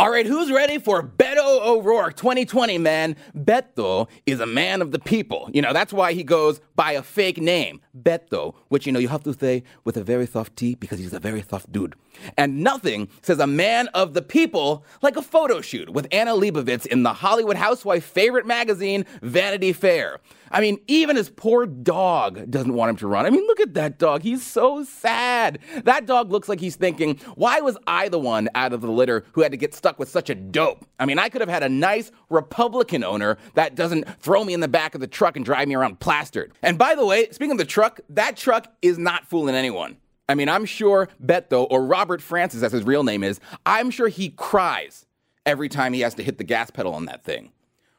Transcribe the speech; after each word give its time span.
All 0.00 0.10
right, 0.10 0.24
who's 0.24 0.50
ready 0.50 0.78
for 0.78 1.02
Beto 1.02 1.60
O'Rourke 1.60 2.16
2020, 2.16 2.78
man? 2.78 3.16
Beto 3.36 4.08
is 4.24 4.40
a 4.40 4.46
man 4.46 4.80
of 4.80 4.92
the 4.92 4.98
people. 4.98 5.50
You 5.52 5.60
know, 5.60 5.74
that's 5.74 5.92
why 5.92 6.14
he 6.14 6.24
goes 6.24 6.62
by 6.74 6.92
a 6.92 7.02
fake 7.02 7.36
name, 7.36 7.82
Beto, 7.94 8.54
which, 8.68 8.86
you 8.86 8.92
know, 8.92 8.98
you 8.98 9.08
have 9.08 9.22
to 9.24 9.34
say 9.34 9.62
with 9.84 9.98
a 9.98 10.02
very 10.02 10.26
soft 10.26 10.56
T 10.56 10.74
because 10.74 10.98
he's 10.98 11.12
a 11.12 11.20
very 11.20 11.42
soft 11.42 11.70
dude. 11.70 11.96
And 12.36 12.62
nothing 12.62 13.08
says 13.22 13.38
a 13.38 13.46
man 13.46 13.88
of 13.88 14.14
the 14.14 14.22
people 14.22 14.84
like 15.02 15.16
a 15.16 15.22
photo 15.22 15.60
shoot 15.60 15.90
with 15.90 16.06
Annie 16.12 16.30
Leibovitz 16.30 16.86
in 16.86 17.02
the 17.02 17.12
Hollywood 17.12 17.56
housewife 17.56 18.04
favorite 18.04 18.46
magazine, 18.46 19.04
Vanity 19.22 19.72
Fair. 19.72 20.20
I 20.52 20.60
mean, 20.60 20.80
even 20.88 21.14
his 21.16 21.30
poor 21.30 21.64
dog 21.64 22.50
doesn't 22.50 22.74
want 22.74 22.90
him 22.90 22.96
to 22.96 23.06
run. 23.06 23.24
I 23.24 23.30
mean, 23.30 23.46
look 23.46 23.60
at 23.60 23.74
that 23.74 23.98
dog. 23.98 24.22
He's 24.22 24.44
so 24.44 24.82
sad. 24.82 25.60
That 25.84 26.06
dog 26.06 26.32
looks 26.32 26.48
like 26.48 26.58
he's 26.58 26.74
thinking, 26.74 27.18
why 27.36 27.60
was 27.60 27.78
I 27.86 28.08
the 28.08 28.18
one 28.18 28.48
out 28.54 28.72
of 28.72 28.80
the 28.80 28.90
litter 28.90 29.24
who 29.32 29.42
had 29.42 29.52
to 29.52 29.56
get 29.56 29.74
stuck 29.74 29.98
with 29.98 30.08
such 30.08 30.28
a 30.28 30.34
dope? 30.34 30.84
I 30.98 31.06
mean, 31.06 31.20
I 31.20 31.28
could 31.28 31.40
have 31.40 31.48
had 31.48 31.62
a 31.62 31.68
nice 31.68 32.10
Republican 32.30 33.04
owner 33.04 33.38
that 33.54 33.76
doesn't 33.76 34.08
throw 34.20 34.44
me 34.44 34.52
in 34.52 34.60
the 34.60 34.68
back 34.68 34.96
of 34.96 35.00
the 35.00 35.06
truck 35.06 35.36
and 35.36 35.44
drive 35.44 35.68
me 35.68 35.76
around 35.76 36.00
plastered. 36.00 36.52
And 36.62 36.76
by 36.76 36.96
the 36.96 37.06
way, 37.06 37.30
speaking 37.30 37.52
of 37.52 37.58
the 37.58 37.64
truck, 37.64 38.00
that 38.08 38.36
truck 38.36 38.66
is 38.82 38.98
not 38.98 39.28
fooling 39.28 39.54
anyone. 39.54 39.98
I 40.30 40.34
mean, 40.36 40.48
I'm 40.48 40.64
sure 40.64 41.08
Beto, 41.24 41.66
or 41.70 41.84
Robert 41.84 42.22
Francis 42.22 42.62
as 42.62 42.70
his 42.70 42.84
real 42.84 43.02
name 43.02 43.24
is, 43.24 43.40
I'm 43.66 43.90
sure 43.90 44.06
he 44.06 44.28
cries 44.28 45.04
every 45.44 45.68
time 45.68 45.92
he 45.92 46.02
has 46.02 46.14
to 46.14 46.22
hit 46.22 46.38
the 46.38 46.44
gas 46.44 46.70
pedal 46.70 46.94
on 46.94 47.06
that 47.06 47.24
thing. 47.24 47.50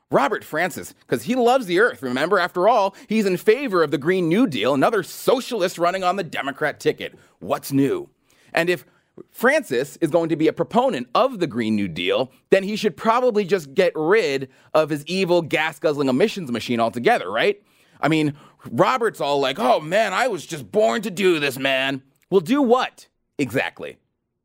Robert 0.10 0.46
Francis, 0.46 0.94
because 1.02 1.24
he 1.24 1.36
loves 1.36 1.66
the 1.66 1.80
earth. 1.80 2.02
Remember, 2.02 2.40
after 2.40 2.70
all, 2.70 2.96
he's 3.08 3.26
in 3.26 3.36
favor 3.36 3.84
of 3.84 3.92
the 3.92 3.98
Green 3.98 4.30
New 4.30 4.48
Deal, 4.48 4.74
another 4.74 5.04
socialist 5.04 5.78
running 5.78 6.06
on 6.06 6.16
the 6.16 6.24
Democrat 6.24 6.80
ticket. 6.80 7.18
What's 7.40 7.74
new? 7.74 8.10
And 8.54 8.70
if 8.70 8.86
Francis 9.30 9.98
is 9.98 10.10
going 10.10 10.30
to 10.30 10.38
be 10.38 10.48
a 10.48 10.54
proponent 10.54 11.10
of 11.14 11.40
the 11.40 11.48
Green 11.48 11.76
New 11.76 11.90
Deal, 11.90 12.32
then 12.50 12.64
he 12.64 12.78
should 12.78 12.96
probably 12.96 13.44
just 13.44 13.74
get 13.74 13.92
rid 13.94 14.50
of 14.74 14.90
his 14.90 15.06
evil 15.06 15.42
gas 15.42 15.80
guzzling 15.80 16.08
emissions 16.08 16.50
machine 16.50 16.80
altogether, 16.80 17.30
right? 17.30 17.62
I 18.00 18.08
mean, 18.08 18.36
Robert's 18.70 19.20
all 19.20 19.42
like, 19.42 19.60
oh 19.60 19.82
man, 19.82 20.14
I 20.14 20.30
was 20.30 20.46
just 20.46 20.72
born 20.72 21.02
to 21.02 21.12
do 21.12 21.40
this, 21.40 21.60
man. 21.60 22.04
Well, 22.32 22.42
do 22.42 22.62
what 22.64 23.08
exactly? 23.38 23.98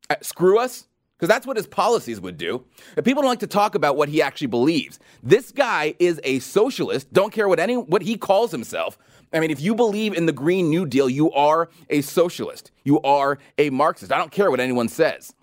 Uh, 0.09 0.15
screw 0.21 0.59
us? 0.59 0.87
Because 1.17 1.29
that's 1.29 1.47
what 1.47 1.57
his 1.57 1.65
policies 1.65 2.21
would 2.21 2.37
do. 2.37 2.63
And 2.95 3.03
people 3.03 3.23
don't 3.23 3.29
like 3.29 3.39
to 3.39 3.47
talk 3.47 3.73
about 3.73 3.97
what 3.97 4.09
he 4.09 4.21
actually 4.21 4.47
believes. 4.47 4.99
This 5.23 5.51
guy 5.51 5.95
is 5.97 6.21
a 6.23 6.37
socialist, 6.39 7.11
don't 7.11 7.33
care 7.33 7.47
what 7.47 7.59
any 7.59 7.75
what 7.75 8.03
he 8.03 8.17
calls 8.17 8.51
himself. 8.51 8.99
I 9.33 9.39
mean, 9.39 9.49
if 9.49 9.59
you 9.59 9.73
believe 9.73 10.13
in 10.13 10.27
the 10.27 10.31
Green 10.31 10.69
New 10.69 10.85
Deal, 10.85 11.09
you 11.09 11.31
are 11.31 11.69
a 11.89 12.01
socialist. 12.01 12.71
You 12.83 13.01
are 13.01 13.39
a 13.57 13.71
Marxist. 13.71 14.11
I 14.11 14.17
don't 14.17 14.31
care 14.31 14.51
what 14.51 14.59
anyone 14.59 14.89
says. 14.89 15.33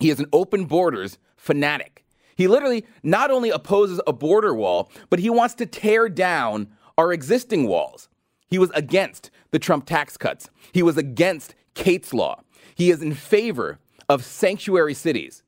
He 0.00 0.10
is 0.10 0.18
an 0.18 0.26
open 0.32 0.64
borders 0.64 1.18
fanatic. 1.36 2.04
He 2.36 2.48
literally 2.48 2.86
not 3.02 3.30
only 3.30 3.50
opposes 3.50 4.00
a 4.06 4.12
border 4.12 4.54
wall, 4.54 4.90
but 5.10 5.18
he 5.18 5.30
wants 5.30 5.54
to 5.56 5.66
tear 5.66 6.08
down 6.08 6.68
our 6.96 7.12
existing 7.12 7.68
walls. 7.68 8.08
He 8.48 8.58
was 8.58 8.70
against 8.70 9.30
the 9.50 9.58
Trump 9.58 9.86
tax 9.86 10.16
cuts. 10.16 10.48
He 10.72 10.82
was 10.82 10.96
against 10.96 11.54
Kate's 11.74 12.14
Law. 12.14 12.42
He 12.74 12.90
is 12.90 13.02
in 13.02 13.14
favor 13.14 13.78
of 14.08 14.24
sanctuary 14.24 14.94
cities. 14.94 15.42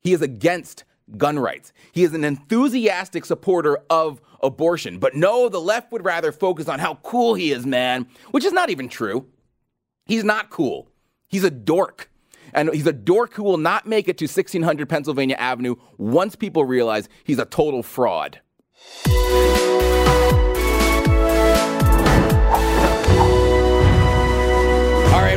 He 0.00 0.12
is 0.12 0.22
against 0.22 0.84
gun 1.16 1.38
rights. 1.38 1.72
He 1.92 2.04
is 2.04 2.14
an 2.14 2.24
enthusiastic 2.24 3.24
supporter 3.24 3.78
of 3.90 4.20
abortion. 4.42 4.98
But 4.98 5.14
no, 5.14 5.48
the 5.48 5.60
left 5.60 5.92
would 5.92 6.04
rather 6.04 6.32
focus 6.32 6.68
on 6.68 6.78
how 6.78 6.96
cool 7.02 7.34
he 7.34 7.52
is, 7.52 7.66
man, 7.66 8.06
which 8.30 8.44
is 8.44 8.52
not 8.52 8.70
even 8.70 8.88
true. 8.88 9.26
He's 10.06 10.24
not 10.24 10.50
cool. 10.50 10.88
He's 11.28 11.44
a 11.44 11.50
dork. 11.50 12.10
And 12.52 12.72
he's 12.74 12.86
a 12.86 12.92
dork 12.92 13.34
who 13.34 13.44
will 13.44 13.56
not 13.56 13.86
make 13.86 14.08
it 14.08 14.18
to 14.18 14.24
1600 14.24 14.88
Pennsylvania 14.88 15.36
Avenue 15.36 15.76
once 15.96 16.36
people 16.36 16.64
realize 16.64 17.08
he's 17.24 17.38
a 17.38 17.46
total 17.46 17.82
fraud. 17.82 18.40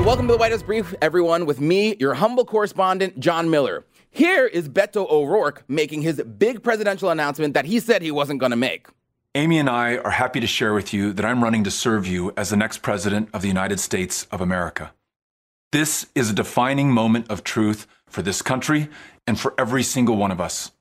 Welcome 0.06 0.28
to 0.28 0.34
the 0.34 0.38
White 0.38 0.52
House 0.52 0.62
Brief, 0.62 0.94
everyone, 1.02 1.48
with 1.48 1.60
me, 1.60 1.96
your 2.00 2.14
humble 2.14 2.46
correspondent, 2.46 3.20
John 3.20 3.50
Miller. 3.50 3.84
Here 4.12 4.46
is 4.46 4.70
Beto 4.70 5.10
O'Rourke 5.10 5.64
making 5.68 6.04
his 6.04 6.22
big 6.22 6.62
presidential 6.62 7.10
announcement 7.10 7.56
that 7.56 7.66
he 7.66 7.80
said 7.80 8.04
he 8.04 8.12
wasn't 8.12 8.40
going 8.40 8.52
to 8.52 8.56
make. 8.56 8.86
Amy 9.34 9.58
and 9.58 9.68
I 9.68 9.98
are 9.98 10.12
happy 10.12 10.40
to 10.40 10.46
share 10.46 10.76
with 10.76 10.94
you 10.94 11.12
that 11.14 11.26
I'm 11.26 11.44
running 11.44 11.64
to 11.64 11.72
serve 11.72 12.06
you 12.06 12.32
as 12.38 12.52
the 12.52 12.56
next 12.56 12.84
president 12.84 13.30
of 13.34 13.42
the 13.42 13.48
United 13.48 13.80
States 13.80 14.28
of 14.30 14.42
America. 14.42 14.94
This 15.72 16.06
is 16.14 16.30
a 16.30 16.36
defining 16.36 16.92
moment 16.92 17.32
of 17.32 17.44
truth 17.44 17.88
for 18.06 18.22
this 18.22 18.44
country 18.44 18.90
and 19.26 19.40
for 19.40 19.56
every 19.58 19.82
single 19.82 20.18
one 20.18 20.30
of 20.30 20.40
us. 20.40 20.72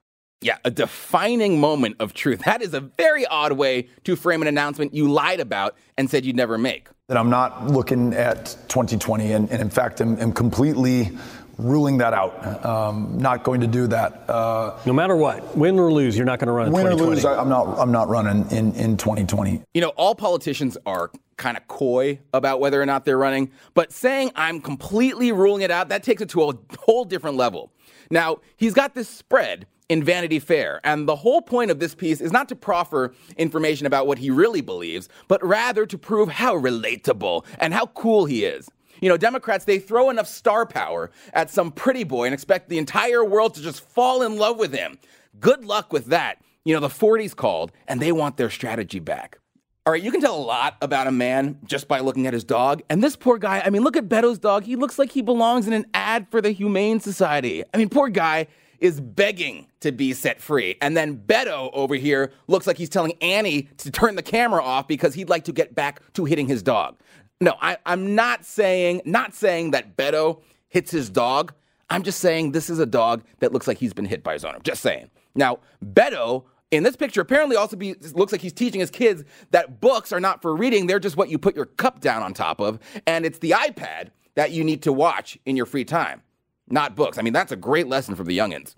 Yeah, 0.43 0.59
a 0.67 0.71
defining 0.71 1.59
moment 1.59 1.97
of 1.99 2.13
truth. 2.13 2.41
That 2.41 2.61
is 2.61 2.75
a 2.75 2.81
very 2.81 3.25
odd 3.25 3.53
way 3.53 3.89
to 4.05 4.17
frame 4.17 4.43
an 4.43 4.49
announcement 4.49 4.93
you 4.93 5.11
lied 5.11 5.41
about 5.41 5.79
and 5.97 6.11
said 6.11 6.27
you'd 6.27 6.37
never 6.37 6.59
make. 6.59 6.89
That 7.09 7.19
I'm 7.19 7.28
not 7.28 7.66
looking 7.66 8.15
at 8.15 8.56
2020, 8.69 9.32
and, 9.32 9.50
and 9.50 9.60
in 9.60 9.69
fact, 9.69 10.00
am, 10.00 10.19
am 10.19 10.32
completely 10.32 11.10
ruling 11.59 11.98
that 11.98 12.12
out. 12.12 12.65
Um, 12.65 13.19
not 13.19 13.44
going 13.44 13.60
to 13.60 13.66
do 13.66 13.87
that. 13.88 14.28
Uh, 14.28 14.78
no 14.87 14.92
matter 14.92 15.16
what, 15.16 15.56
win 15.56 15.78
or 15.78 15.92
lose, 15.92 16.16
you're 16.16 16.26
not 16.26 16.38
going 16.38 16.48
to 16.48 16.53
run. 16.53 16.72
Win 16.72 16.87
or 16.87 16.94
lose, 16.94 17.25
I, 17.25 17.41
I'm 17.41 17.48
not. 17.48 17.78
I'm 17.78 17.92
not 17.92 18.09
running 18.09 18.50
in 18.50 18.75
in 18.75 18.97
2020. 18.97 19.62
You 19.75 19.81
know, 19.81 19.88
all 19.91 20.15
politicians 20.15 20.76
are 20.87 21.10
kind 21.37 21.56
of 21.56 21.66
coy 21.66 22.20
about 22.32 22.60
whether 22.60 22.81
or 22.81 22.87
not 22.87 23.04
they're 23.04 23.19
running, 23.19 23.50
but 23.75 23.92
saying 23.92 24.31
I'm 24.37 24.60
completely 24.60 25.32
ruling 25.32 25.62
it 25.62 25.70
out 25.70 25.88
that 25.88 26.03
takes 26.03 26.22
it 26.22 26.28
to 26.31 26.48
a 26.48 26.53
whole 26.78 27.04
different 27.04 27.37
level. 27.37 27.72
Now 28.10 28.38
he's 28.56 28.75
got 28.75 28.94
this 28.94 29.09
spread 29.09 29.66
in 29.88 30.03
Vanity 30.03 30.38
Fair. 30.38 30.81
And 30.84 31.06
the 31.09 31.16
whole 31.16 31.42
point 31.42 31.71
of 31.71 31.78
this 31.78 31.94
piece 31.94 32.21
is 32.21 32.32
not 32.32 32.48
to 32.48 32.56
proffer 32.56 33.15
information 33.36 33.86
about 33.86 34.06
what 34.06 34.19
he 34.19 34.31
really 34.31 34.60
believes, 34.60 35.09
but 35.28 35.44
rather 35.44 35.86
to 35.86 35.98
prove 35.98 36.28
how 36.28 36.56
relatable 36.56 37.44
and 37.59 37.75
how 37.75 37.86
cool 37.86 38.25
he 38.25 38.44
is. 38.44 38.69
You 39.00 39.09
know, 39.09 39.16
Democrats, 39.16 39.65
they 39.65 39.78
throw 39.78 40.10
enough 40.10 40.27
star 40.27 40.66
power 40.66 41.10
at 41.32 41.50
some 41.50 41.71
pretty 41.71 42.05
boy 42.05 42.25
and 42.25 42.34
expect 42.34 42.69
the 42.69 42.78
entire 42.78 43.25
world 43.25 43.55
to 43.55 43.62
just 43.62 43.81
fall 43.81 44.22
in 44.22 44.37
love 44.37 44.59
with 44.59 44.72
him. 44.72 44.99
Good 45.41 45.65
luck 45.65 45.93
with 45.93 46.06
that. 46.06 46.38
You 46.65 46.75
know, 46.75 46.81
the 46.81 46.88
40s 46.88 47.34
called 47.37 47.72
and 47.87 48.00
they 48.00 48.12
want 48.12 48.37
their 48.37 48.50
strategy 48.50 49.00
back. 49.00 49.38
All 49.87 49.93
right, 49.93 50.03
you 50.03 50.10
can 50.10 50.22
tell 50.22 50.37
a 50.37 50.41
lot 50.41 50.78
about 50.81 51.06
a 51.06 51.12
man 51.12 51.59
just 51.65 51.88
by 51.88 52.00
looking 52.00 52.27
at 52.27 52.33
his 52.33 52.43
dog. 52.43 52.83
And 52.88 53.04
this 53.04 53.16
poor 53.16 53.37
guy, 53.37 53.60
I 53.62 53.69
mean, 53.69 53.83
look 53.83 53.99
at 53.99 54.09
Beto's 54.09 54.38
dog. 54.38 54.65
He 54.65 54.77
looks 54.77 54.99
like 54.99 55.12
he 55.12 55.21
belongs 55.21 55.66
in 55.66 55.75
an 55.75 55.84
ad 55.93 56.27
for 56.31 56.41
the 56.41 56.53
Humane 56.53 57.00
Society. 57.00 57.62
I 57.75 57.77
mean, 57.77 57.91
poor 57.91 58.09
guy, 58.09 58.47
is 58.84 59.00
begging 59.00 59.66
to 59.81 59.93
be 59.93 60.12
set 60.12 60.41
free. 60.43 60.77
And 60.83 60.94
then 60.94 61.16
Beto 61.16 61.71
over 61.72 61.94
here 61.94 62.33
looks 62.49 62.66
like 62.66 62.77
he's 62.77 62.91
telling 62.91 63.15
Annie 63.22 63.62
to 63.78 63.91
turn 63.91 64.16
the 64.16 64.22
camera 64.22 64.62
off 64.62 64.87
because 64.88 65.15
he'd 65.15 65.31
like 65.31 65.44
to 65.44 65.53
get 65.53 65.75
back 65.75 66.03
to 66.15 66.27
hitting 66.27 66.49
his 66.49 66.62
dog. 66.62 66.99
No, 67.44 67.56
I, 67.60 67.77
am 67.84 68.15
not 68.15 68.47
saying 68.47 69.03
not 69.05 69.34
saying 69.34 69.72
that 69.72 69.97
Beto 69.99 70.41
hits 70.69 70.91
his 70.91 71.10
dog. 71.10 71.53
I'm 71.91 72.03
just 72.03 72.21
saying 72.21 72.53
this 72.53 72.71
is 72.71 72.78
a 72.78 72.87
dog 72.87 73.22
that 73.41 73.53
looks 73.53 73.69
like 73.69 73.77
he's 73.77 73.93
been 73.93 74.06
hit 74.06 74.22
by 74.22 74.32
his 74.32 74.47
owner. 74.47 74.59
Just 74.62 74.81
saying. 74.81 75.10
Now, 75.34 75.59
Beto 75.84 76.44
in 76.71 76.83
this 76.83 76.97
picture 76.97 77.21
apparently 77.21 77.54
also 77.54 77.77
be, 77.77 77.94
looks 78.15 78.33
like 78.33 78.41
he's 78.41 78.54
teaching 78.54 78.81
his 78.81 78.91
kids 78.91 79.25
that 79.50 79.81
books 79.81 80.10
are 80.10 80.21
not 80.21 80.41
for 80.41 80.56
reading. 80.56 80.87
They're 80.87 80.99
just 80.99 81.19
what 81.19 81.28
you 81.28 81.38
put 81.38 81.54
your 81.54 81.66
cup 81.66 82.00
down 82.00 82.22
on 82.22 82.33
top 82.33 82.60
of. 82.60 82.78
And 83.06 83.27
it's 83.27 83.38
the 83.41 83.50
iPad 83.50 84.09
that 84.37 84.50
you 84.50 84.65
need 84.65 84.83
to 84.83 84.93
watch 84.93 85.38
in 85.44 85.54
your 85.54 85.66
free 85.66 85.84
time 85.84 86.22
not 86.69 86.97
books. 86.97 87.19
I 87.19 87.22
mean, 87.22 87.34
that's 87.34 87.53
a 87.53 87.56
great 87.56 87.88
lesson 87.88 88.15
from 88.15 88.25
the 88.27 88.38
youngins. 88.38 88.75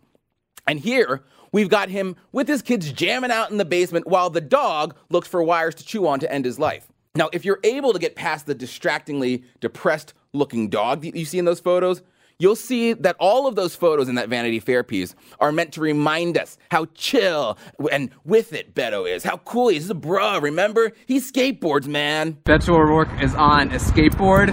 And 0.66 0.81
here 0.81 1.22
we've 1.53 1.69
got 1.69 1.88
him 1.88 2.16
with 2.32 2.49
his 2.49 2.62
kids 2.62 2.93
jamming 2.93 3.31
out 3.31 3.53
in 3.53 3.59
the 3.59 3.65
basement 3.65 4.09
while 4.09 4.28
the 4.28 4.41
dog 4.41 4.97
looks 5.09 5.28
for 5.28 5.41
wires 5.41 5.76
to 5.76 5.84
chew 5.84 6.06
on 6.09 6.19
to 6.19 6.32
end 6.32 6.44
his 6.44 6.59
life. 6.59 6.91
Now, 7.16 7.31
if 7.32 7.44
you're 7.44 7.60
able 7.65 7.93
to 7.93 7.99
get 7.99 8.15
past 8.15 8.47
the 8.47 8.54
distractingly 8.54 9.43
depressed 9.60 10.12
looking 10.32 10.69
dog 10.69 11.03
that 11.03 11.16
you 11.16 11.25
see 11.25 11.38
in 11.38 11.47
those 11.47 11.60
photos, 11.60 12.03
you'll 12.38 12.56
see 12.56 12.93
that 12.93 13.16
all 13.19 13.47
of 13.47 13.56
those 13.56 13.75
photos 13.75 14.09
in 14.09 14.16
that 14.16 14.28
Vanity 14.28 14.60
Fair 14.60 14.82
piece 14.82 15.15
are 15.41 15.50
meant 15.50 15.72
to 15.72 15.81
remind 15.81 16.37
us 16.37 16.58
how 16.70 16.85
chill 16.94 17.56
and 17.91 18.11
with 18.25 18.52
it 18.52 18.75
Beto 18.75 19.11
is, 19.11 19.25
how 19.25 19.38
cool 19.38 19.69
he 19.69 19.76
is. 19.76 19.85
He's 19.85 19.91
a 19.91 19.94
bro, 19.94 20.38
remember? 20.38 20.93
He 21.06 21.19
skateboards, 21.19 21.87
man. 21.87 22.35
Beto 22.44 22.75
O'Rourke 22.75 23.23
is 23.23 23.35
on 23.35 23.70
a 23.70 23.76
skateboard 23.76 24.49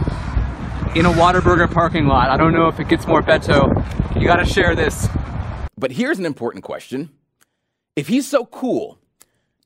in 0.95 1.05
a 1.05 1.11
Whataburger 1.11 1.69
parking 1.71 2.07
lot. 2.07 2.29
I 2.29 2.37
don't 2.37 2.53
know 2.53 2.67
if 2.67 2.79
it 2.79 2.87
gets 2.87 3.05
more 3.05 3.21
Beto. 3.21 3.67
You 4.19 4.25
gotta 4.25 4.45
share 4.45 4.75
this. 4.75 5.07
But 5.77 5.91
here's 5.91 6.19
an 6.19 6.25
important 6.25 6.63
question. 6.63 7.09
If 7.95 8.07
he's 8.07 8.27
so 8.27 8.45
cool, 8.45 8.99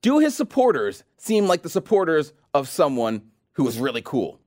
do 0.02 0.20
his 0.20 0.36
supporters 0.36 1.04
seem 1.18 1.48
like 1.48 1.62
the 1.62 1.70
supporters 1.70 2.34
of 2.54 2.68
someone 2.68 3.22
who 3.54 3.68
is 3.68 3.80
really 3.80 4.02
cool? 4.02 4.40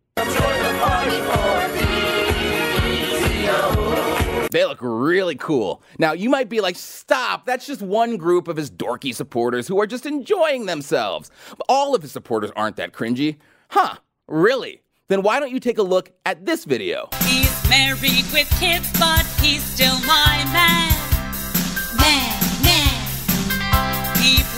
They 4.52 4.64
look 4.64 4.78
really 4.80 5.36
cool. 5.36 5.82
Now, 5.98 6.12
you 6.12 6.28
might 6.28 6.48
be 6.48 6.60
like, 6.60 6.76
stop, 6.76 7.46
that's 7.46 7.66
just 7.66 7.82
one 7.82 8.16
group 8.16 8.48
of 8.48 8.56
his 8.56 8.70
dorky 8.70 9.14
supporters 9.14 9.68
who 9.68 9.80
are 9.80 9.86
just 9.86 10.06
enjoying 10.06 10.66
themselves. 10.66 11.30
All 11.68 11.94
of 11.94 12.02
his 12.02 12.10
supporters 12.10 12.50
aren't 12.56 12.76
that 12.76 12.92
cringy. 12.92 13.36
Huh, 13.68 13.96
really? 14.26 14.82
then 15.10 15.22
why 15.22 15.40
don't 15.40 15.50
you 15.50 15.60
take 15.60 15.76
a 15.76 15.82
look 15.82 16.12
at 16.24 16.46
this 16.46 16.64
video? 16.64 17.08
He's 17.24 17.68
married 17.68 18.24
with 18.32 18.48
kids, 18.60 18.88
but 18.98 19.26
he's 19.42 19.62
still 19.62 19.98
my 20.06 20.44
man. 20.52 20.89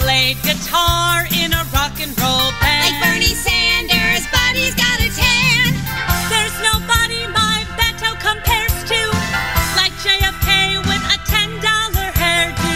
Guitar 0.02 1.26
in 1.30 1.52
a 1.52 1.64
rock 1.72 2.00
and 2.00 2.10
roll 2.18 2.50
band. 2.60 2.90
Like 2.90 2.98
Bernie 3.02 3.34
Sanders, 3.34 4.26
but 4.32 4.56
he's 4.56 4.74
got 4.74 4.98
a 5.00 5.08
tan. 5.14 5.74
There's 6.28 6.56
nobody 6.60 7.26
my 7.28 7.64
Beto 7.78 8.10
compares 8.18 8.74
to, 8.90 9.00
like 9.76 9.92
JFK 10.02 10.78
with 10.80 11.02
a 11.06 11.18
$10 11.30 11.60
hairdo. 12.18 12.74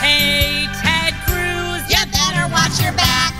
Hey, 0.00 0.66
Ted 0.80 1.14
Cruz, 1.26 1.82
You 1.90 2.04
better 2.12 2.52
watch 2.52 2.80
your 2.80 2.92
back. 2.92 3.34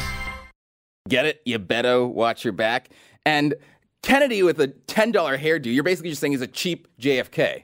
Get 1.09 1.27
it? 1.27 1.41
You 1.45 1.59
better 1.59 2.05
watch 2.05 2.45
your 2.45 2.53
back. 2.53 2.91
And 3.25 3.55
Kennedy 4.03 4.43
with 4.43 4.61
a 4.61 4.69
$10 4.69 5.13
hairdo, 5.39 5.73
you're 5.73 5.85
basically 5.85 6.11
just 6.11 6.21
saying 6.21 6.33
he's 6.33 6.41
a 6.41 6.47
cheap 6.47 6.89
JFK. 7.01 7.63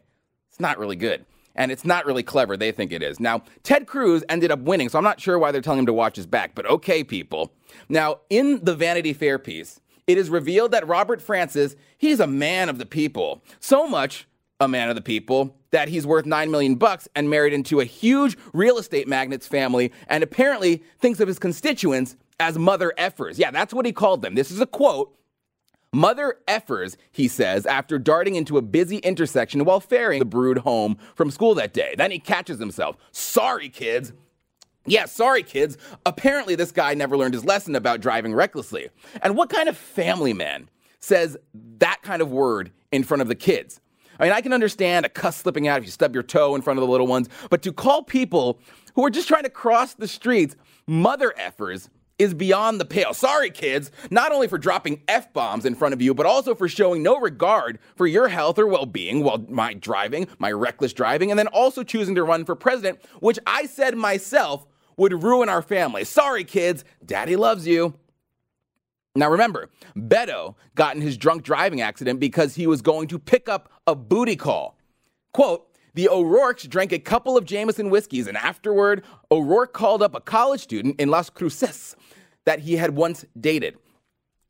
It's 0.49 0.61
not 0.61 0.79
really 0.79 0.96
good. 0.96 1.25
And 1.56 1.73
it's 1.73 1.85
not 1.85 2.06
really 2.06 2.23
clever. 2.23 2.56
They 2.56 2.73
think 2.73 2.93
it 2.93 3.02
is. 3.02 3.20
Now, 3.20 3.43
Ted 3.62 3.87
Cruz 3.87 4.23
ended 4.29 4.50
up 4.50 4.61
winning, 4.61 4.88
so 4.88 4.99
I'm 4.99 5.05
not 5.05 5.20
sure 5.20 5.38
why 5.38 5.52
they're 5.52 5.61
telling 5.61 5.81
him 5.81 5.87
to 5.87 5.93
watch 5.93 6.17
his 6.17 6.26
back, 6.26 6.55
but 6.55 6.67
okay, 6.67 7.02
people. 7.02 7.52
Now, 7.88 8.20
in 8.31 8.64
the 8.64 8.75
Vanity 8.75 9.12
Fair 9.12 9.38
piece, 9.38 9.81
it 10.06 10.17
is 10.19 10.31
revealed 10.31 10.70
that 10.73 10.87
Robert 10.87 11.20
Francis, 11.20 11.76
he's 11.99 12.20
a 12.20 12.26
man 12.26 12.69
of 12.69 12.79
the 12.79 12.87
people. 12.87 13.43
So 13.58 13.87
much 13.87 14.26
a 14.61 14.69
man 14.69 14.88
of 14.88 14.94
the 14.94 15.02
people 15.02 15.56
that 15.70 15.88
he's 15.88 16.06
worth 16.06 16.26
9 16.26 16.50
million 16.50 16.75
bucks 16.75 17.08
and 17.14 17.31
married 17.31 17.53
into 17.53 17.81
a 17.81 17.85
huge 17.85 18.37
real 18.53 18.79
estate 18.79 19.08
magnate's 19.08 19.46
family 19.46 19.93
and 20.08 20.23
apparently 20.23 20.82
thinks 20.99 21.20
of 21.20 21.29
his 21.29 21.38
constituents 21.38 22.17
as 22.38 22.58
mother 22.58 22.93
effers. 22.99 23.38
Yeah, 23.38 23.50
that's 23.50 23.73
what 23.73 23.87
he 23.87 23.93
called 23.93 24.23
them. 24.23 24.35
This 24.35 24.50
is 24.50 24.61
a 24.61 24.67
quote. 24.67 25.17
Mother 25.93 26.39
effers, 26.47 26.97
he 27.11 27.27
says, 27.27 27.67
after 27.67 27.99
darting 27.99 28.37
into 28.37 28.57
a 28.57 28.63
busy 28.63 28.99
intersection 28.99 29.65
while 29.65 29.81
ferrying 29.81 30.21
the 30.21 30.25
brood 30.25 30.59
home 30.59 30.97
from 31.17 31.33
school 31.33 31.55
that 31.57 31.73
day. 31.73 31.95
Then 31.99 32.13
he 32.13 32.21
catches 32.21 32.61
himself. 32.61 32.97
Sorry, 33.11 33.69
kids. 33.69 34.13
Yeah, 34.87 35.07
sorry, 35.07 35.43
kids. 35.43 35.77
Apparently, 36.07 36.55
this 36.55 36.71
guy 36.71 36.95
never 36.95 37.17
learned 37.17 37.35
his 37.35 37.45
lesson 37.45 37.75
about 37.75 38.01
driving 38.01 38.35
recklessly. 38.35 38.89
And 39.21 39.37
what 39.37 39.51
kind 39.51 39.69
of 39.69 39.77
family 39.77 40.33
man 40.33 40.71
says 41.01 41.37
that 41.79 42.03
kind 42.03 42.23
of 42.23 42.31
word 42.31 42.71
in 42.93 43.03
front 43.03 43.21
of 43.21 43.29
the 43.29 43.35
kids? 43.35 43.81
I 44.21 44.25
mean, 44.25 44.33
I 44.33 44.43
can 44.43 44.53
understand 44.53 45.07
a 45.07 45.09
cuss 45.09 45.39
slipping 45.39 45.67
out 45.67 45.79
if 45.79 45.85
you 45.85 45.91
stub 45.91 46.15
your 46.15 46.23
toe 46.23 46.55
in 46.55 46.63
front 46.63 46.79
of 46.79 46.83
the 46.83 46.91
little 46.91 47.07
ones, 47.07 47.29
but 47.49 47.63
to 47.63 47.73
call 47.73 48.03
people 48.03 48.61
who 48.95 49.05
are 49.05 49.11
just 49.11 49.29
trying 49.29 49.45
to 49.45 49.51
cross 49.51 49.95
the 49.95 50.07
streets 50.07 50.57
mother 50.87 51.35
effers 51.39 51.89
is 52.20 52.34
beyond 52.34 52.78
the 52.78 52.84
pale. 52.84 53.14
Sorry, 53.14 53.50
kids, 53.50 53.90
not 54.11 54.31
only 54.31 54.46
for 54.46 54.58
dropping 54.58 55.02
F 55.08 55.32
bombs 55.32 55.64
in 55.64 55.75
front 55.75 55.94
of 55.94 56.02
you, 56.02 56.12
but 56.12 56.26
also 56.26 56.55
for 56.55 56.69
showing 56.69 57.02
no 57.02 57.19
regard 57.19 57.78
for 57.96 58.06
your 58.06 58.28
health 58.28 58.58
or 58.58 58.67
well 58.67 58.84
being 58.87 59.25
while 59.25 59.38
my 59.49 59.72
driving, 59.72 60.28
my 60.38 60.52
reckless 60.52 60.93
driving, 60.93 61.31
and 61.31 61.38
then 61.38 61.46
also 61.49 61.82
choosing 61.82 62.14
to 62.14 62.22
run 62.22 62.44
for 62.44 62.55
president, 62.55 63.00
which 63.20 63.38
I 63.46 63.64
said 63.64 63.96
myself 63.96 64.67
would 64.99 65.22
ruin 65.22 65.49
our 65.49 65.62
family. 65.62 66.05
Sorry, 66.05 66.44
kids, 66.44 66.84
daddy 67.05 67.37
loves 67.37 67.67
you. 67.67 67.94
Now 69.17 69.31
remember, 69.31 69.70
Beto 69.96 70.56
got 70.75 70.94
in 70.94 71.02
his 71.02 71.17
drunk 71.17 71.43
driving 71.43 71.81
accident 71.81 72.20
because 72.20 72.55
he 72.55 72.67
was 72.67 72.82
going 72.82 73.08
to 73.08 73.19
pick 73.19 73.49
up 73.49 73.72
a 73.87 73.94
booty 73.94 74.37
call. 74.37 74.76
Quote, 75.32 75.67
the 75.95 76.09
O'Rourke's 76.09 76.65
drank 76.65 76.93
a 76.93 76.99
couple 76.99 77.37
of 77.37 77.45
Jameson 77.45 77.91
whiskeys, 77.91 78.27
and 78.27 78.37
afterward, 78.37 79.05
O'Rourke 79.31 79.73
called 79.73 80.03
up 80.03 80.15
a 80.15 80.21
college 80.21 80.61
student 80.61 81.01
in 81.01 81.09
Las 81.11 81.31
Cruces 81.31 81.97
that 82.45 82.61
he 82.61 82.77
had 82.77 82.95
once 82.95 83.25
dated. 83.39 83.77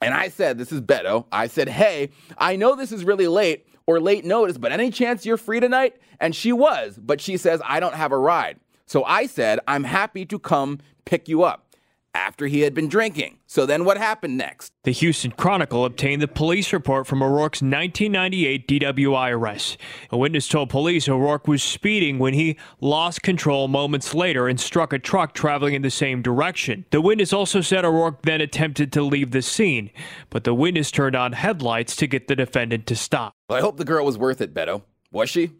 And 0.00 0.14
I 0.14 0.28
said, 0.28 0.58
This 0.58 0.72
is 0.72 0.80
Beto. 0.80 1.26
I 1.30 1.46
said, 1.46 1.68
Hey, 1.68 2.10
I 2.38 2.56
know 2.56 2.74
this 2.74 2.92
is 2.92 3.04
really 3.04 3.28
late 3.28 3.66
or 3.86 4.00
late 4.00 4.24
notice, 4.24 4.58
but 4.58 4.72
any 4.72 4.90
chance 4.90 5.26
you're 5.26 5.36
free 5.36 5.60
tonight? 5.60 5.96
And 6.20 6.34
she 6.34 6.52
was, 6.52 6.98
but 6.98 7.20
she 7.20 7.36
says, 7.36 7.60
I 7.64 7.80
don't 7.80 7.94
have 7.94 8.12
a 8.12 8.18
ride. 8.18 8.58
So 8.86 9.04
I 9.04 9.26
said, 9.26 9.60
I'm 9.68 9.84
happy 9.84 10.24
to 10.26 10.38
come 10.38 10.78
pick 11.04 11.28
you 11.28 11.42
up 11.42 11.69
after 12.14 12.46
he 12.46 12.60
had 12.60 12.74
been 12.74 12.88
drinking. 12.88 13.38
So 13.46 13.66
then 13.66 13.84
what 13.84 13.98
happened 13.98 14.36
next? 14.36 14.72
The 14.84 14.92
Houston 14.92 15.32
Chronicle 15.32 15.84
obtained 15.84 16.22
the 16.22 16.28
police 16.28 16.72
report 16.72 17.06
from 17.06 17.22
O'Rourke's 17.22 17.62
1998 17.62 18.68
DWI 18.68 19.30
arrest. 19.32 19.76
A 20.10 20.16
witness 20.16 20.48
told 20.48 20.70
police 20.70 21.08
O'Rourke 21.08 21.46
was 21.46 21.62
speeding 21.62 22.18
when 22.18 22.34
he 22.34 22.56
lost 22.80 23.22
control 23.22 23.68
moments 23.68 24.14
later 24.14 24.48
and 24.48 24.60
struck 24.60 24.92
a 24.92 24.98
truck 24.98 25.34
traveling 25.34 25.74
in 25.74 25.82
the 25.82 25.90
same 25.90 26.22
direction. 26.22 26.84
The 26.90 27.00
witness 27.00 27.32
also 27.32 27.60
said 27.60 27.84
O'Rourke 27.84 28.22
then 28.22 28.40
attempted 28.40 28.92
to 28.92 29.02
leave 29.02 29.30
the 29.30 29.42
scene, 29.42 29.90
but 30.30 30.44
the 30.44 30.54
witness 30.54 30.90
turned 30.90 31.16
on 31.16 31.32
headlights 31.32 31.96
to 31.96 32.06
get 32.06 32.28
the 32.28 32.36
defendant 32.36 32.86
to 32.86 32.96
stop. 32.96 33.34
Well, 33.48 33.58
I 33.58 33.60
hope 33.60 33.76
the 33.76 33.84
girl 33.84 34.04
was 34.04 34.18
worth 34.18 34.40
it, 34.40 34.54
Beto. 34.54 34.82
Was 35.12 35.30
she? 35.30 35.50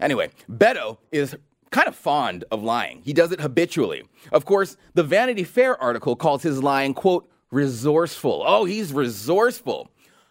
Anyway, 0.00 0.30
Beto 0.50 0.98
is 1.12 1.36
kind 1.72 1.88
of 1.88 1.96
fond 1.96 2.44
of 2.52 2.62
lying. 2.62 3.02
He 3.02 3.12
does 3.12 3.32
it 3.32 3.40
habitually. 3.40 4.04
Of 4.30 4.44
course, 4.44 4.76
the 4.94 5.02
Vanity 5.02 5.42
Fair 5.42 5.80
article 5.82 6.14
calls 6.14 6.42
his 6.42 6.62
lying, 6.62 6.94
quote, 6.94 7.28
resourceful. 7.50 8.44
Oh, 8.46 8.64
he's 8.64 8.92
resourceful. 8.92 9.90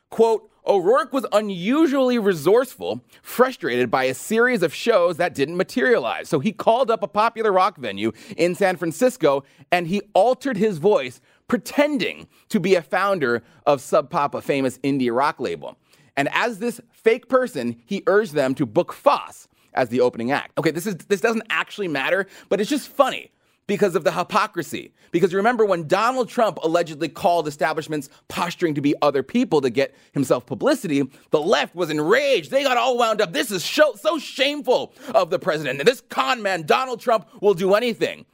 Quote, 0.10 0.50
O'Rourke 0.66 1.12
was 1.12 1.26
unusually 1.32 2.20
resourceful, 2.20 3.02
frustrated 3.24 3.90
by 3.90 4.04
a 4.04 4.14
series 4.14 4.62
of 4.62 4.74
shows 4.74 5.18
that 5.18 5.34
didn't 5.34 5.58
materialize. 5.58 6.30
So 6.30 6.40
he 6.40 6.52
called 6.52 6.92
up 6.92 7.02
a 7.02 7.08
popular 7.08 7.52
rock 7.52 7.78
venue 7.78 8.12
in 8.38 8.54
San 8.54 8.78
Francisco 8.78 9.44
and 9.72 9.88
he 9.88 10.02
altered 10.14 10.58
his 10.58 10.78
voice, 10.78 11.20
pretending 11.48 12.28
to 12.50 12.60
be 12.60 12.76
a 12.76 12.82
founder 12.82 13.42
of 13.66 13.82
Sub 13.82 14.12
Pop, 14.12 14.36
a 14.36 14.42
famous 14.42 14.78
indie 14.80 15.14
rock 15.14 15.40
label. 15.40 15.78
And 16.16 16.30
as 16.32 16.60
this 16.60 16.80
fake 16.92 17.28
person, 17.28 17.82
he 17.86 18.04
urged 18.06 18.34
them 18.34 18.54
to 18.56 18.66
book 18.68 18.94
Foss 18.94 19.48
as 19.74 19.90
the 19.90 20.02
opening 20.02 20.32
act. 20.32 20.58
Okay, 20.58 20.72
this 20.72 20.86
is 20.86 20.96
this 20.96 21.22
doesn't 21.22 21.44
actually 21.50 21.88
matter, 21.88 22.28
but 22.50 22.60
it's 22.60 22.70
just 22.70 22.88
funny 22.88 23.32
because 23.68 23.96
of 23.96 24.04
the 24.04 24.12
hypocrisy. 24.12 24.94
Because 25.12 25.34
remember 25.34 25.66
when 25.66 25.88
Donald 25.88 26.30
Trump 26.30 26.58
allegedly 26.62 27.08
called 27.08 27.48
establishments 27.48 28.10
posturing 28.28 28.76
to 28.76 28.82
be 28.82 28.96
other 29.02 29.24
people 29.24 29.62
to 29.62 29.70
get 29.70 29.96
himself 30.12 30.46
publicity, 30.46 31.10
the 31.30 31.40
left 31.40 31.76
was 31.76 31.90
enraged. 31.90 32.52
They 32.52 32.64
got 32.64 32.78
all 32.78 32.98
wound 32.98 33.22
up. 33.22 33.32
This 33.32 33.52
is 33.52 33.64
so, 33.64 33.94
so 33.96 34.20
shameful 34.20 34.94
of 35.14 35.30
the 35.30 35.40
president. 35.40 35.80
And 35.80 35.88
this 35.88 36.02
con 36.02 36.42
man, 36.42 36.64
Donald 36.64 37.00
Trump, 37.00 37.28
will 37.42 37.54
do 37.54 37.74
anything. 37.74 38.26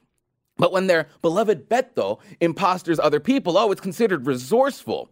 But 0.57 0.71
when 0.71 0.87
their 0.87 1.07
beloved 1.21 1.69
Beto 1.69 2.19
imposters 2.39 2.99
other 2.99 3.19
people, 3.19 3.57
oh, 3.57 3.71
it's 3.71 3.81
considered 3.81 4.25
resourceful. 4.25 5.11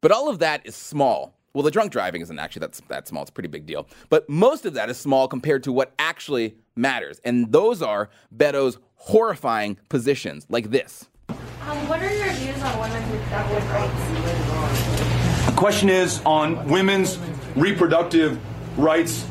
But 0.00 0.10
all 0.10 0.28
of 0.28 0.38
that 0.38 0.66
is 0.66 0.74
small. 0.74 1.34
Well, 1.56 1.62
the 1.62 1.70
drunk 1.70 1.90
driving 1.90 2.20
isn't 2.20 2.38
actually 2.38 2.60
that, 2.60 2.78
that 2.88 3.08
small. 3.08 3.22
It's 3.22 3.30
a 3.30 3.32
pretty 3.32 3.48
big 3.48 3.64
deal. 3.64 3.88
But 4.10 4.28
most 4.28 4.66
of 4.66 4.74
that 4.74 4.90
is 4.90 4.98
small 4.98 5.26
compared 5.26 5.62
to 5.62 5.72
what 5.72 5.94
actually 5.98 6.54
matters. 6.76 7.18
And 7.24 7.50
those 7.50 7.80
are 7.80 8.10
Beto's 8.30 8.76
horrifying 8.96 9.78
positions, 9.88 10.46
like 10.50 10.68
this. 10.70 11.08
Um, 11.30 11.88
what 11.88 12.02
are 12.02 12.14
your 12.14 12.30
views 12.34 12.62
on 12.62 12.78
women's 12.78 13.10
reproductive 13.10 13.72
rights? 13.72 15.46
The 15.46 15.56
question 15.56 15.88
is 15.88 16.20
on 16.26 16.68
women's 16.68 17.18
reproductive 17.54 18.38
rights. 18.78 19.26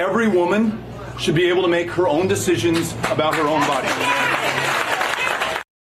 Every 0.00 0.26
woman 0.26 0.82
should 1.20 1.36
be 1.36 1.48
able 1.48 1.62
to 1.62 1.68
make 1.68 1.88
her 1.90 2.08
own 2.08 2.26
decisions 2.26 2.94
about 3.12 3.36
her 3.36 3.46
own 3.46 3.60
body. 3.60 3.86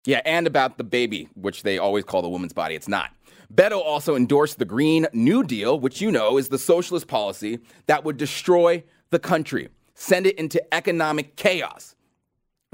Yeah, 0.05 0.21
and 0.25 0.45
about 0.45 0.77
the 0.77 0.83
baby, 0.83 1.29
which 1.35 1.63
they 1.63 1.77
always 1.77 2.03
call 2.03 2.21
the 2.21 2.29
woman's 2.29 2.51
body. 2.51 2.75
It's 2.75 2.89
not. 2.89 3.11
Beto 3.53 3.81
also 3.81 4.15
endorsed 4.15 4.59
the 4.59 4.65
Green 4.65 5.07
New 5.11 5.43
Deal, 5.43 5.79
which 5.79 6.01
you 6.01 6.11
know 6.11 6.37
is 6.37 6.49
the 6.49 6.59
socialist 6.59 7.07
policy 7.07 7.59
that 7.87 8.03
would 8.03 8.17
destroy 8.17 8.83
the 9.09 9.19
country, 9.19 9.69
send 9.95 10.27
it 10.27 10.37
into 10.37 10.61
economic 10.73 11.35
chaos. 11.35 11.95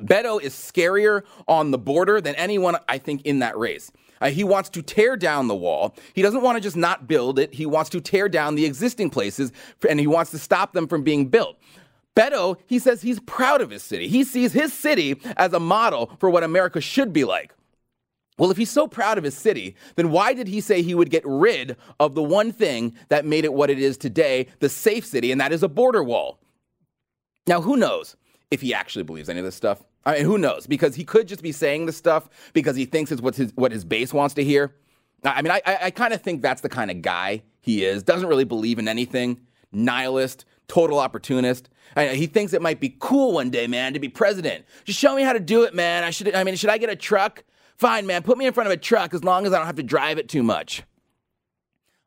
Beto 0.01 0.41
is 0.41 0.53
scarier 0.53 1.23
on 1.47 1.71
the 1.71 1.77
border 1.77 2.19
than 2.19 2.35
anyone, 2.35 2.75
I 2.89 2.97
think, 2.97 3.21
in 3.25 3.39
that 3.39 3.57
race. 3.57 3.91
Uh, 4.19 4.29
he 4.29 4.43
wants 4.43 4.69
to 4.69 4.81
tear 4.81 5.15
down 5.15 5.47
the 5.47 5.55
wall. 5.55 5.95
He 6.13 6.21
doesn't 6.21 6.41
want 6.41 6.57
to 6.57 6.61
just 6.61 6.75
not 6.75 7.07
build 7.07 7.39
it. 7.39 7.53
He 7.53 7.65
wants 7.65 7.89
to 7.91 8.01
tear 8.01 8.27
down 8.27 8.55
the 8.55 8.65
existing 8.65 9.09
places 9.09 9.51
and 9.87 9.99
he 9.99 10.07
wants 10.07 10.31
to 10.31 10.39
stop 10.39 10.73
them 10.73 10.87
from 10.87 11.03
being 11.03 11.27
built. 11.27 11.57
Beto, 12.15 12.57
he 12.65 12.79
says 12.79 13.01
he's 13.01 13.19
proud 13.21 13.61
of 13.61 13.69
his 13.69 13.83
city. 13.83 14.07
He 14.07 14.23
sees 14.23 14.53
his 14.53 14.73
city 14.73 15.19
as 15.35 15.53
a 15.53 15.59
model 15.59 16.11
for 16.19 16.29
what 16.29 16.43
America 16.43 16.79
should 16.79 17.11
be 17.11 17.25
like. 17.25 17.53
Well, 18.37 18.51
if 18.51 18.57
he's 18.57 18.69
so 18.69 18.87
proud 18.87 19.17
of 19.17 19.23
his 19.23 19.35
city, 19.35 19.75
then 19.95 20.11
why 20.11 20.33
did 20.33 20.47
he 20.47 20.59
say 20.59 20.81
he 20.81 20.95
would 20.95 21.09
get 21.09 21.23
rid 21.25 21.77
of 21.99 22.15
the 22.15 22.23
one 22.23 22.51
thing 22.51 22.93
that 23.07 23.25
made 23.25 23.45
it 23.45 23.53
what 23.53 23.69
it 23.69 23.79
is 23.79 23.97
today, 23.97 24.47
the 24.59 24.67
safe 24.67 25.05
city, 25.05 25.31
and 25.31 25.39
that 25.39 25.53
is 25.53 25.63
a 25.63 25.69
border 25.69 26.03
wall? 26.03 26.39
Now, 27.47 27.61
who 27.61 27.77
knows 27.77 28.17
if 28.51 28.61
he 28.61 28.73
actually 28.73 29.03
believes 29.03 29.29
any 29.29 29.39
of 29.39 29.45
this 29.45 29.55
stuff? 29.55 29.83
I 30.05 30.15
mean, 30.15 30.25
who 30.25 30.37
knows? 30.37 30.67
Because 30.67 30.95
he 30.95 31.05
could 31.05 31.27
just 31.27 31.41
be 31.41 31.51
saying 31.51 31.85
this 31.85 31.97
stuff 31.97 32.29
because 32.53 32.75
he 32.75 32.85
thinks 32.85 33.11
it's 33.11 33.21
what 33.21 33.35
his, 33.35 33.53
what 33.55 33.71
his 33.71 33.85
base 33.85 34.13
wants 34.13 34.35
to 34.35 34.43
hear. 34.43 34.75
I 35.23 35.41
mean, 35.41 35.51
I, 35.51 35.61
I, 35.65 35.91
kind 35.91 36.13
of 36.13 36.21
think 36.21 36.43
that's 36.43 36.61
the 36.61 36.69
kind 36.69 36.91
of 36.91 37.01
guy 37.01 37.41
he 37.61 37.83
is. 37.83 38.03
Doesn't 38.03 38.27
really 38.27 38.43
believe 38.43 38.77
in 38.77 38.87
anything, 38.87 39.39
nihilist, 39.71 40.45
total 40.67 40.99
opportunist. 40.99 41.69
I, 41.95 42.09
he 42.09 42.27
thinks 42.27 42.53
it 42.53 42.61
might 42.61 42.79
be 42.79 42.95
cool 42.99 43.33
one 43.33 43.49
day, 43.49 43.65
man, 43.65 43.93
to 43.93 43.99
be 43.99 44.09
president. 44.09 44.65
Just 44.83 44.99
show 44.99 45.15
me 45.15 45.23
how 45.23 45.33
to 45.33 45.39
do 45.39 45.63
it, 45.63 45.73
man. 45.73 46.03
I 46.03 46.11
should. 46.11 46.35
I 46.35 46.43
mean, 46.43 46.55
should 46.55 46.69
I 46.69 46.77
get 46.77 46.89
a 46.91 46.95
truck? 46.95 47.43
Fine, 47.77 48.07
man, 48.07 48.23
put 48.23 48.37
me 48.37 48.45
in 48.45 48.53
front 48.53 48.67
of 48.67 48.73
a 48.73 48.77
truck 48.77 49.13
as 49.13 49.23
long 49.23 49.45
as 49.45 49.53
I 49.53 49.57
don't 49.57 49.67
have 49.67 49.75
to 49.75 49.83
drive 49.83 50.17
it 50.17 50.29
too 50.29 50.43
much. 50.43 50.83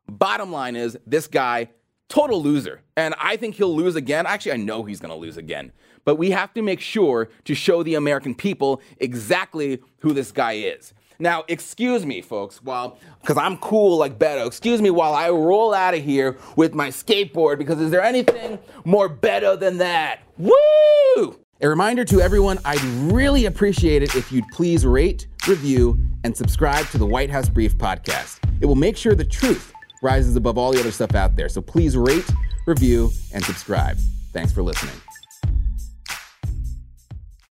Bottom 0.07 0.51
line 0.51 0.75
is, 0.75 0.97
this 1.05 1.27
guy 1.27 1.69
total 2.07 2.41
loser. 2.41 2.81
And 2.97 3.13
I 3.19 3.37
think 3.37 3.55
he'll 3.55 3.75
lose 3.75 3.95
again. 3.95 4.25
Actually, 4.25 4.53
I 4.53 4.57
know 4.57 4.83
he's 4.83 4.99
going 4.99 5.13
to 5.13 5.17
lose 5.17 5.37
again. 5.37 5.71
But 6.05 6.15
we 6.15 6.31
have 6.31 6.53
to 6.55 6.61
make 6.61 6.81
sure 6.81 7.29
to 7.45 7.53
show 7.53 7.83
the 7.83 7.95
American 7.95 8.33
people 8.33 8.81
exactly 8.97 9.79
who 9.99 10.11
this 10.11 10.31
guy 10.31 10.53
is. 10.53 10.93
Now, 11.19 11.43
excuse 11.47 12.05
me, 12.05 12.21
folks, 12.21 12.63
while 12.63 12.97
because 13.21 13.37
I'm 13.37 13.57
cool 13.57 13.97
like 13.97 14.17
Beto. 14.17 14.47
Excuse 14.47 14.81
me 14.81 14.89
while 14.89 15.13
I 15.13 15.29
roll 15.29 15.73
out 15.73 15.93
of 15.93 16.01
here 16.01 16.37
with 16.55 16.73
my 16.73 16.87
skateboard. 16.89 17.57
Because 17.57 17.79
is 17.79 17.91
there 17.91 18.01
anything 18.01 18.57
more 18.85 19.09
Beto 19.09 19.59
than 19.59 19.77
that? 19.79 20.21
Woo! 20.37 21.39
A 21.61 21.67
reminder 21.67 22.05
to 22.05 22.21
everyone: 22.21 22.57
I'd 22.63 22.81
really 23.11 23.45
appreciate 23.45 24.01
it 24.01 24.15
if 24.15 24.31
you'd 24.31 24.47
please 24.53 24.85
rate, 24.85 25.27
review, 25.49 25.97
and 26.23 26.35
subscribe 26.35 26.85
to 26.89 26.97
the 26.97 27.05
White 27.05 27.29
House 27.29 27.49
Brief 27.49 27.77
podcast. 27.77 28.39
It 28.61 28.65
will 28.67 28.75
make 28.75 28.95
sure 28.95 29.15
the 29.15 29.25
truth 29.25 29.73
rises 30.01 30.35
above 30.35 30.57
all 30.57 30.71
the 30.71 30.79
other 30.79 30.91
stuff 30.91 31.15
out 31.15 31.35
there. 31.35 31.49
So 31.49 31.61
please 31.61 31.97
rate, 31.97 32.29
review, 32.65 33.11
and 33.33 33.43
subscribe. 33.43 33.97
Thanks 34.31 34.51
for 34.51 34.61
listening. 34.61 35.08